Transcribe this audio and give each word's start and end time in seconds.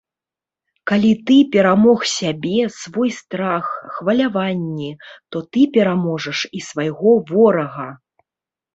Калі 0.91 1.11
ты 1.27 1.37
перамог 1.55 1.99
сябе, 2.13 2.59
свой 2.79 3.13
страх, 3.19 3.65
хваляванні, 3.99 4.91
то 5.31 5.37
ты 5.51 5.71
пераможаш 5.79 6.37
і 6.57 6.67
свайго 6.73 7.11
ворага. 7.33 7.89